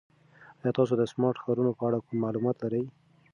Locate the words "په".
1.77-1.83